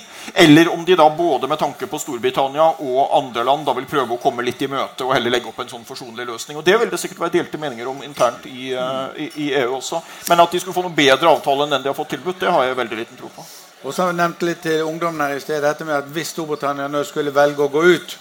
[0.45, 4.17] Eller om de da både med tanke på Storbritannia og andre land da vil prøve
[4.17, 6.59] å komme litt i møte og heller legge opp en sånn forsonlig løsning.
[6.59, 9.77] Og det vil det sikkert være delte meninger om internt i, uh, i, i EU
[9.79, 10.03] også.
[10.29, 12.53] Men at de skulle få noe bedre avtale enn den de har fått tilbudt, det
[12.53, 13.45] har jeg veldig liten tro på.
[13.83, 16.31] Og så har vi nevnt litt til ungdommen her i sted dette med at hvis
[16.33, 18.17] Storbritannia nå skulle velge å gå ut,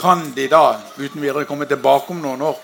[0.00, 2.58] kan de da uten videre komme tilbake om noen år?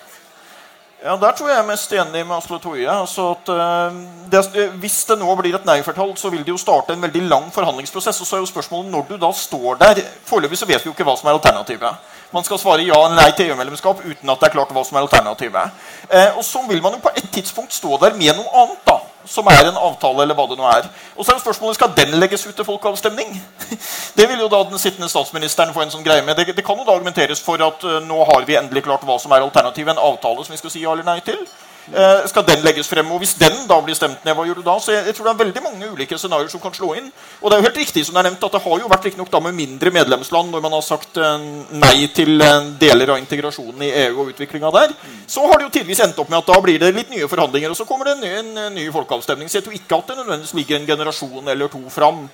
[1.05, 2.89] Ja, Der tror jeg er mest enig med Asle Toje.
[2.91, 3.97] Altså at, uh,
[4.33, 7.51] det, hvis det nå blir et nei-flertall, så vil det jo starte en veldig lang
[7.53, 8.21] forhandlingsprosess.
[8.21, 10.95] Og så er jo spørsmålet når du da står der Foreløpig så vet vi jo
[10.97, 12.09] ikke hva som er alternativet.
[12.33, 14.97] Man skal svare ja eller nei til EU-medlemskap uten at det er klart hva som
[14.97, 15.77] er alternativet.
[16.09, 18.81] Uh, og så vil man jo på et tidspunkt stå der med noe annet.
[18.89, 20.89] da som er en avtale, eller hva det nå er.
[21.17, 23.37] Og så er det spørsmålet skal den legges ut til folkeavstemning.
[24.17, 26.39] Det vil jo da den sittende statsministeren få en sånn greie med.
[26.39, 29.19] Det, det kan jo da argumenteres for at uh, nå har vi endelig klart hva
[29.21, 29.93] som er alternativet.
[29.93, 31.43] En avtale som vi skal si ja eller nei til.
[31.87, 33.11] Eh, skal den legges frem?
[33.15, 34.75] Og hvis den da blir stemt ned, hva gjør du da?
[34.83, 37.13] Så jeg, jeg, tror det er veldig mange ulike scenarioer som kan slå inn.
[37.41, 39.07] Og det er jo helt riktig som det er nevnt, at det har jo vært
[39.07, 41.47] riktignok da med mindre medlemsland når man har sagt eh,
[41.79, 44.97] nei til eh, deler av integrasjonen i EU og utviklinga der.
[45.31, 47.71] Så har det jo tidvis endt opp med at da blir det litt nye forhandlinger,
[47.71, 48.35] og så kommer det en ny,
[48.67, 49.51] en ny folkeavstemning.
[49.51, 52.27] Så jeg tror ikke at det nødvendigvis ligger en generasjon eller to fram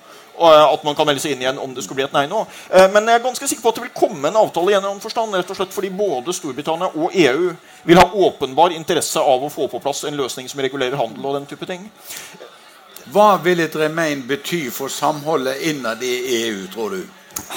[0.47, 2.43] at man kan melde seg inn igjen om det skulle bli et nei nå.
[2.69, 5.03] Eh, men jeg er ganske sikker på at det vil komme en avtale i en
[5.03, 7.53] forstand, rett og slett fordi både Storbritannia og EU
[7.87, 11.39] vil ha åpenbar interesse av å få på plass en løsning som regulerer handel og
[11.39, 11.89] den type ting.
[13.11, 17.01] Hva vil et remain bety for samholdet innad i EU, tror du?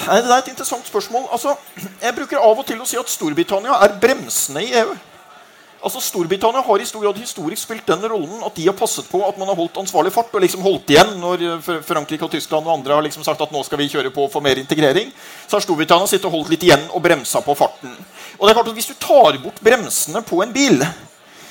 [0.07, 1.29] Nei, det er et interessant spørsmål.
[1.33, 1.55] Altså,
[2.03, 4.97] jeg bruker av og til å si at Storbritannia er bremsende i EU.
[5.87, 9.21] Altså Storbritannia har i stor grad historisk spilt den rollen at de har passet på
[9.23, 12.67] at man har holdt ansvarlig fart og liksom holdt igjen når eh, Frankrike og Tyskland
[12.67, 15.13] og andre har liksom sagt at nå skal vi kjøre på for mer integrering.
[15.47, 17.95] Så har Storbritannia sittet og holdt litt igjen og bremsa på farten.
[18.35, 20.83] Og det er klart at Hvis du tar bort bremsene på en bil,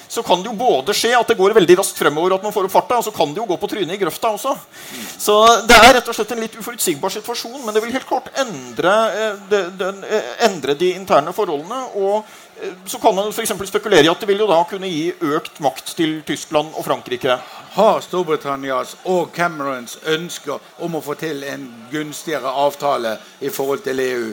[0.08, 2.68] så kan det jo både skje at det går veldig raskt fremover, at man får
[2.68, 4.54] opp farta, og så kan det jo gå på trynet i grøfta også.
[5.18, 5.36] Så
[5.68, 8.94] det er rett og slett en litt uforutsigbar situasjon, men det vil helt klart endre,
[9.16, 11.82] eh, eh, endre de interne forholdene.
[11.96, 12.24] og
[12.86, 15.96] så kan man for spekulere i at det vil jo da kunne gi økt makt
[15.98, 17.38] til Tyskland og Frankrike.
[17.76, 24.00] Har Storbritannias og Camerons ønsker om å få til en gunstigere avtale i forhold til
[24.00, 24.30] EU,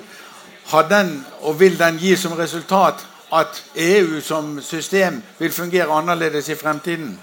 [0.71, 6.49] har den, og vil den gi som resultat at EU som system vil fungere annerledes
[6.49, 7.19] i fremtiden?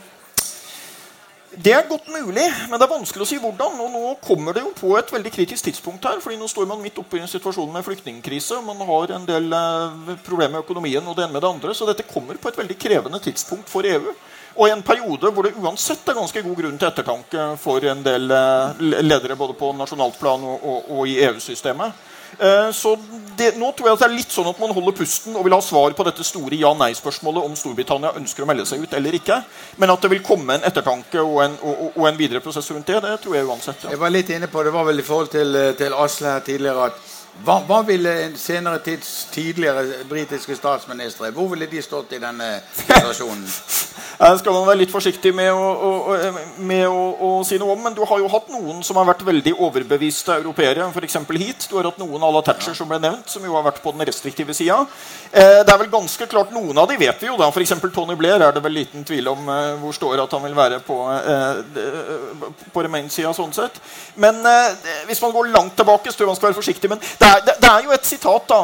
[1.50, 3.80] Det er godt mulig, men det er vanskelig å si hvordan.
[3.82, 6.20] Og nå kommer det jo på et veldig kritisk tidspunkt her.
[6.22, 8.60] fordi nå står man midt oppe i en situasjon med flyktningkrise.
[8.66, 11.74] Man har en del eh, problemer med økonomien og det ene med det andre.
[11.74, 14.14] Så dette kommer på et veldig krevende tidspunkt for EU.
[14.60, 18.06] Og i en periode hvor det uansett er ganske god grunn til ettertanke for en
[18.06, 22.06] del eh, ledere både på nasjonalt plan og, og, og i EU-systemet.
[22.38, 22.94] Eh, så
[23.38, 25.56] det, nå tror jeg at det er litt sånn at man holder pusten og vil
[25.56, 29.42] ha svar på dette store ja-nei-spørsmålet om Storbritannia ønsker å melde seg ut eller ikke.
[29.82, 32.90] Men at det vil komme en ettertanke og en, og, og en videre prosess rundt
[32.90, 33.86] det, det tror jeg uansett.
[33.86, 33.96] Ja.
[33.96, 36.46] Jeg var litt inne på det var vel i forhold til, eh, til Asle her
[36.46, 37.08] tidligere at
[37.46, 42.50] hva, hva, ville en senere tids tidligere britiske statsministre Hvor ville de stått i denne
[42.80, 43.46] situasjonen?
[44.20, 45.68] Skal man være litt forsiktig med, å,
[46.12, 46.16] å,
[46.68, 47.86] med å, å, si noe om.
[47.86, 50.90] Men du har jo hatt noen som har vært veldig overbeviste europeere.
[50.92, 51.16] F.eks.
[51.40, 51.68] hit.
[51.72, 53.94] Du har hatt noen à la Thatcher som ble nevnt, som jo har vært på
[53.96, 54.82] den restriktive sida.
[55.32, 57.38] Eh, det er vel ganske klart Noen av de vet vi jo.
[57.40, 57.72] da, F.eks.
[57.96, 60.82] Tony Blair er det vel liten tvil om eh, hvor står at han vil være
[60.84, 63.32] på, eh, på Remain-sida.
[63.38, 63.80] Sånn sett.
[64.20, 64.44] Men
[65.08, 66.92] hvis man går langt tilbake, så tror jeg man skal være forsiktig.
[66.92, 68.60] men det er, det, det er, jo et sitat da,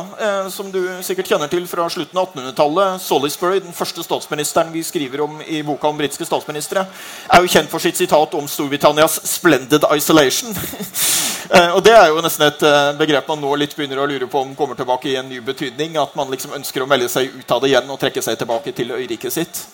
[0.52, 3.00] som du sikkert kjenner til fra slutten av 1800-tallet.
[3.06, 6.86] Salisbury, den første statsministeren vi skriver om i boka om britiske statsministre,
[7.30, 10.56] er jo kjent for sitt sitat om Storbritannias 'splendid isolation'.
[11.56, 14.28] eh, og Det er jo nesten et eh, begrep man nå litt begynner å lure
[14.28, 15.98] på om kommer tilbake i en ny betydning.
[15.98, 18.72] At man liksom ønsker å melde seg ut av det igjen og trekke seg tilbake
[18.72, 19.66] til øyriket sitt.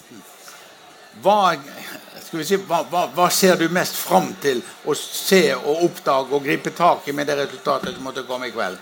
[1.21, 1.57] Hva
[2.31, 6.71] Si, hva, hva, hva, ser du mest fram til å se og oppdage og gripe
[6.71, 8.79] tak i med det resultatet som måtte komme i kveld?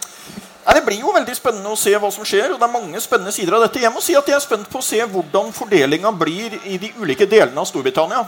[0.65, 2.53] Ja, det blir jo veldig spennende å se hva som skjer.
[2.53, 3.81] og det er mange spennende sider av dette.
[3.81, 6.91] Jeg må si at jeg er spent på å se hvordan fordelinga blir i de
[6.99, 8.25] ulike delene av Storbritannia.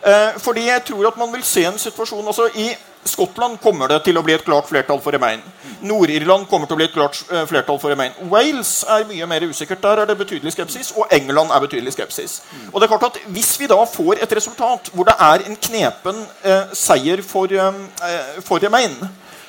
[0.00, 2.70] Eh, fordi jeg tror at man vil se en situasjon altså I
[3.04, 5.40] Skottland kommer det til å bli et klart flertall for Remain.
[5.88, 8.12] Nord-Irland kommer til å bli et klart eh, flertall for Remain.
[8.28, 9.80] Wales er mye mer usikkert.
[9.80, 10.92] Der er det betydelig skepsis.
[10.96, 12.42] Og England er betydelig skepsis.
[12.72, 15.56] Og det er klart at Hvis vi da får et resultat hvor det er en
[15.56, 18.96] knepen eh, seier for, eh, for Remain,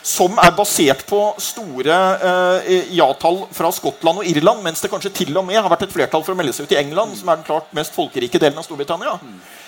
[0.03, 5.37] som er basert på store eh, ja-tall fra Skottland og Irland, mens det kanskje til
[5.37, 7.39] og med har vært et flertall for å melde seg ut i England, som er
[7.39, 9.17] den klart mest folkerike delen av Storbritannia,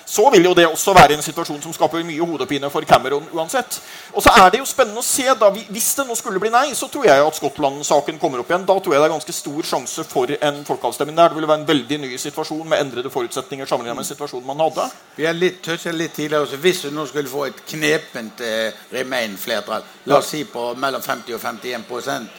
[0.05, 3.79] så vil jo det også være en situasjon som skaper mye hodepine for Cameron uansett.
[4.13, 6.73] Og så er det jo spennende å se, da, Hvis det nå skulle bli nei,
[6.75, 8.65] så tror jeg at Skottland-saken kommer opp igjen.
[8.67, 11.31] Da tror jeg det er ganske stor sjanse for en folkeavstemning der.
[11.31, 14.89] Det ville være en veldig ny situasjon med endrede forutsetninger sammenlignet med situasjonen man hadde.
[15.15, 19.83] Vi har litt, litt tidligere også, Hvis du nå skulle få et knepent eh, Remain-flertall,
[20.05, 22.29] la oss si på mellom 50 og 51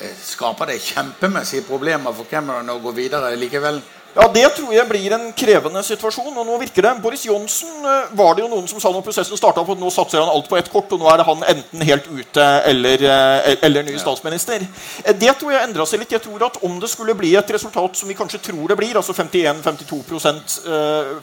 [0.00, 3.80] eh, skaper det kjempemessige problemer for Cameron å gå videre likevel?
[4.16, 6.36] Ja, Det tror jeg blir en krevende situasjon.
[6.38, 7.02] og nå virker det.
[7.02, 10.20] Boris Johnsen eh, var det jo noen som sa når prosessen starta at nå satser
[10.22, 13.56] han alt på ett kort, og nå er det han enten helt ute eller, eh,
[13.62, 14.64] eller ny statsminister.
[15.04, 16.12] Eh, det tror jeg endra seg litt.
[16.16, 18.96] Jeg tror at Om det skulle bli et resultat som vi kanskje tror det blir,
[18.96, 20.02] altså 51-52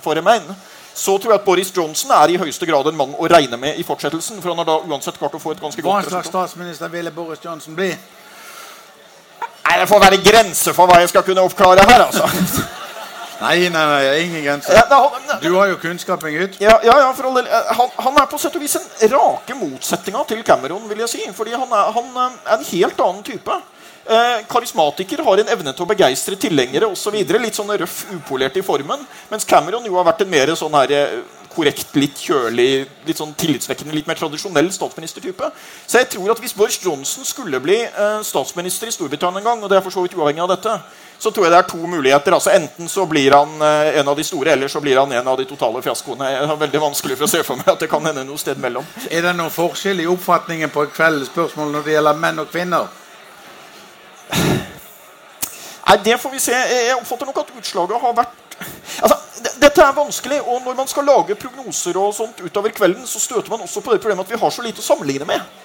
[0.01, 0.43] for Remain,
[0.93, 3.79] så tror jeg at Boris Johnson er i høyeste grad en mann å regne med
[3.79, 4.41] i fortsettelsen.
[4.41, 6.13] for han har da uansett klart å få et ganske godt resultat.
[6.13, 7.89] Hva slags statsminister ville Boris Johnson bli?
[9.65, 12.05] Nei, Det får være grenser for hva jeg skal kunne oppklare her.
[12.05, 12.29] altså.
[13.41, 14.77] Nei, nei, nei, ingen grenser.
[14.77, 16.59] Ja, du har jo kunnskapen, gutt.
[16.61, 20.23] Ja, ja, ja for alle, han, han, er på sett og vis en rake motsetninga
[20.29, 20.87] til Cameron.
[20.89, 23.59] vil jeg si, fordi han er, han er en helt annen type.
[24.03, 27.15] Eh, karismatiker har en evne til å begeistre tilhengere osv.
[27.23, 29.05] Så litt sånn røff, upolert i formen.
[29.31, 31.21] Mens Cameron jo har vært en mer sånn her, eh,
[31.55, 35.49] korrekt, litt kjølig, litt sånn tillitsvekkende, litt mer tradisjonell statsministertype.
[35.85, 39.63] Så jeg tror at hvis Boris Johnson skulle bli eh, statsminister i Storbritannia en gang,
[39.63, 40.75] og det er for så vidt uavhengig av dette,
[41.23, 42.35] så tror jeg det er to muligheter.
[42.35, 45.31] Altså Enten så blir han eh, en av de store, eller så blir han en
[45.33, 46.31] av de totale fiaskoene.
[46.33, 48.59] Jeg har veldig vanskelig for å se for meg at det kan hende noe sted
[48.61, 48.85] mellom.
[49.09, 52.91] Er det noen forskjell i oppfatningen på kveldens spørsmål når det gjelder menn og kvinner?
[55.83, 56.55] Nei, Det får vi se.
[56.55, 58.39] Jeg oppfatter nok at utslaget har vært
[59.01, 63.19] Altså, Dette er vanskelig, og når man skal lage prognoser og sånt utover kvelden, så
[63.19, 65.62] støter man også på det problemet at vi har så lite å sammenligne med.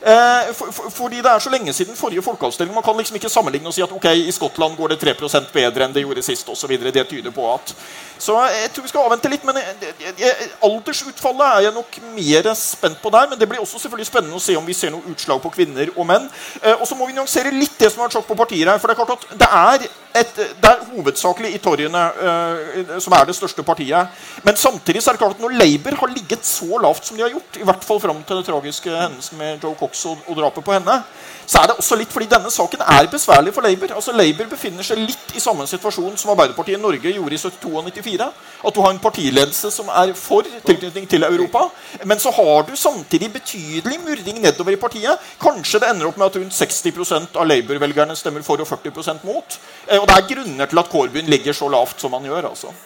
[0.00, 2.74] Eh, for, for, fordi det er så lenge siden forrige folkeavstemning.
[2.74, 5.84] Man kan liksom ikke sammenligne og si at ok, i Skottland går det 3% bedre
[5.84, 6.48] enn det gjorde sist.
[6.48, 6.94] Og så videre.
[6.94, 7.74] det tyder på at
[8.18, 9.44] Så jeg tror vi skal avvente litt.
[9.44, 13.28] men jeg, jeg, Aldersutfallet er jeg nok mer spent på der.
[13.30, 15.90] Men det blir også selvfølgelig spennende å se om vi ser noe utslag på kvinner
[15.96, 16.30] og menn.
[16.62, 18.78] Eh, og så må vi nyansere litt det som har vært sjokk på partier her.
[18.78, 19.88] for det er klart at det er,
[20.22, 24.14] et, det er hovedsakelig i torgene eh, som er det største partiet.
[24.46, 27.26] Men samtidig så er det klart at når Labour har ligget så lavt som de
[27.26, 30.36] har gjort, i hvert fall fram til den tragiske hendelsen med Joe Cox og, og
[30.38, 31.02] drapet på henne,
[31.48, 33.94] så er det også litt fordi denne saken er besværlig for Labour.
[33.96, 37.70] Altså Labour befinner seg litt i samme situasjon som Arbeiderpartiet i Norge gjorde i 72
[37.72, 38.26] og 94.
[38.68, 41.64] At du har en partiledelse som er for tilknytning til Europa.
[42.04, 45.24] Men så har du samtidig betydelig murring nedover i partiet.
[45.40, 49.58] Kanskje det ender opp med at rundt 60% av Labour-velgerne stemmer for og 40 mot.
[49.88, 52.50] Eh, og det er grunner til at Corbyn ligger så lavt som han gjør.
[52.50, 52.76] altså.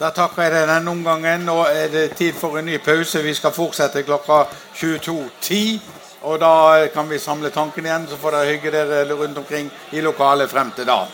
[0.00, 1.42] Da takker jeg deg denne omgangen.
[1.44, 3.20] Nå er det tid for en ny pause.
[3.22, 4.46] Vi skal fortsette klokka
[4.80, 5.99] 22.10.
[6.22, 10.02] Og da kan vi samle tankene igjen, så får dere hygge dere rundt omkring i
[10.04, 11.06] lokalet frem til da.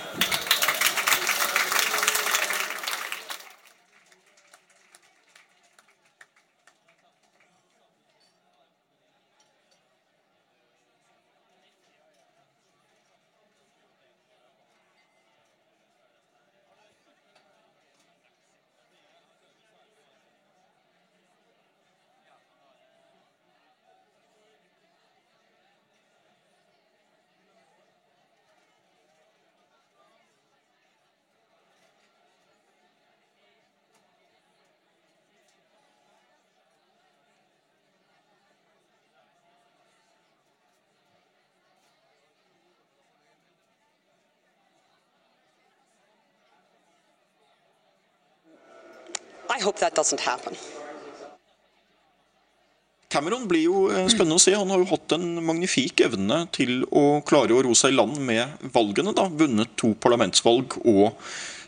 [49.59, 50.55] I hope that doesn't happen.
[53.09, 54.53] Cameron blir jo eh, spennende å se.
[54.59, 58.19] Han har jo hatt en magnifik evne til å klare å ro seg i land
[58.21, 59.15] med valgene.
[59.17, 61.15] da, Vunnet to parlamentsvalg og,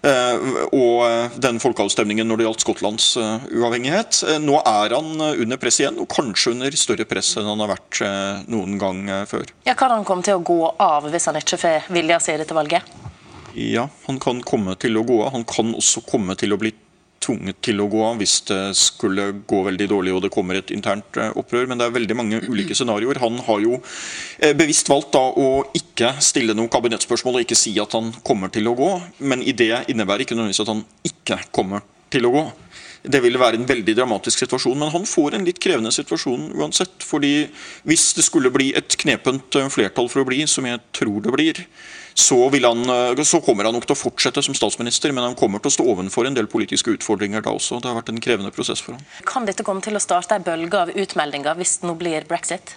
[0.03, 3.07] eh, og eh, den folkeavstemningen når det gjaldt Skottlands
[3.55, 4.21] uavhengighet.
[4.43, 8.03] Nå er han under press igjen, og kanskje under større press enn han har vært
[8.51, 9.47] noen gang før.
[9.69, 12.59] Ja, Kan han komme til å gå av hvis han ikke får vilja si dette
[12.59, 12.99] valget?
[13.55, 15.33] Ja, han kan komme til å gå av.
[15.39, 16.75] Han kan også komme til å bli
[17.23, 20.73] tvunget til å gå av hvis det skulle gå veldig dårlig og det kommer et
[20.75, 21.69] internt eh, opprør.
[21.69, 23.21] Men det er veldig mange ulike scenarioer.
[23.23, 27.75] Han har jo eh, bevisst valgt da å ikke stille noe kabinettspørsmål og ikke si
[27.83, 28.91] at han kommer til å gå.
[29.31, 32.47] Men i det innebærer ikke nødvendigvis at han ikke kommer til å gå.
[33.09, 37.05] Det ville være en veldig dramatisk situasjon, men han får en litt krevende situasjon uansett.
[37.05, 37.49] fordi
[37.87, 41.35] hvis det skulle bli et knepent eh, flertall for å bli, som jeg tror det
[41.35, 41.65] blir,
[42.19, 45.63] så, han, eh, så, kommer han nok til å fortsette som statsminister, men han kommer
[45.63, 47.79] til å stå ovenfor en del politiske utfordringer da også.
[47.79, 49.05] Det har vært en krevende prosess for ham.
[49.29, 52.75] Kan dette komme til å starte en bølge av utmeldinger hvis det nå blir brexit?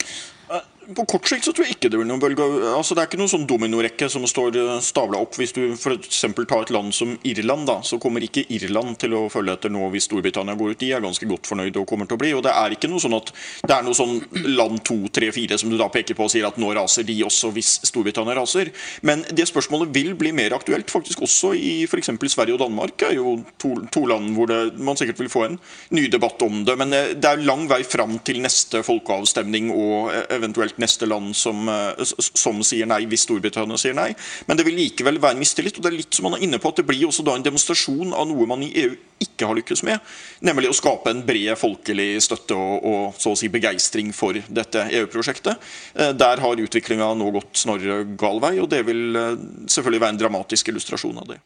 [0.96, 2.46] På kort sikt så tror jeg ikke det blir noen bølge.
[2.74, 5.38] Altså, det er ikke noen sånn dominorekke som står eh, stabla opp.
[5.40, 6.22] Hvis du f.eks.
[6.22, 9.88] tar et land som Irland, da, så kommer ikke Irland til å følge etter nå
[9.94, 10.82] hvis Storbritannia går ut.
[10.82, 12.34] De er ganske godt fornøyd og kommer til å bli.
[12.38, 13.32] Og det er ikke noe sånn at
[13.68, 14.20] det er noe sånn
[14.52, 17.18] land to, tre, fire som du da peker på og sier at nå raser de
[17.28, 18.74] også hvis Storbritannia raser.
[19.08, 22.12] Men det spørsmålet vil bli mer aktuelt faktisk også i f.eks.
[22.32, 23.08] Sverige og Danmark.
[23.08, 25.60] er jo to, to land hvor det, man sikkert vil få en
[25.96, 26.78] ny debatt om det.
[26.80, 31.36] Men eh, det er lang vei fram til neste folkeavstemning og eh, eventuelt neste land
[31.38, 34.10] som, eh, som, sier nei, hvis Storbritannia sier nei.
[34.48, 35.78] Men det vil likevel være mistillit.
[35.78, 37.46] og Det er litt som man er inne på at det blir også da en
[37.46, 40.02] demonstrasjon av noe man i EU ikke har lykkes med.
[40.42, 44.88] Nemlig å skape en bred folkelig støtte og, og så å si begeistring for dette
[44.98, 45.72] EU-prosjektet.
[45.96, 50.18] Eh, der har utviklinga nå gått snarere gal vei, og det vil eh, selvfølgelig være
[50.18, 51.42] en dramatisk illustrasjon av det.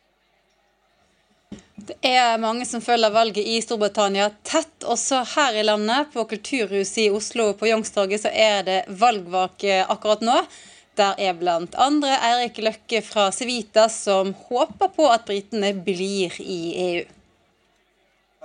[1.76, 4.86] Det er mange som følger valget i Storbritannia tett.
[4.88, 10.24] Også her i landet, på Kulturhuset i Oslo på Youngstorget, så er det valgvake akkurat
[10.24, 10.38] nå.
[10.96, 11.90] Der er bl.a.
[12.30, 17.04] Eirik Løkke fra Civita som håper på at britene blir i EU.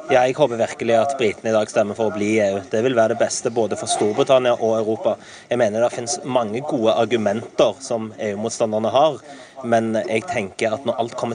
[0.08, 2.58] Ja, jeg håper virkelig at britene i dag stemmer for å bli i EU.
[2.72, 5.12] Det vil være det beste både for Storbritannia og Europa.
[5.50, 9.20] Jeg mener det finnes mange gode argumenter som EU-motstanderne har,
[9.62, 11.28] men jeg tenker at når alt kommer